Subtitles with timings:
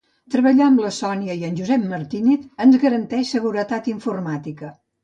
[0.35, 4.77] Treballar amb la Sònia i en Josep Martínez ens garanteix seguretat informàtica.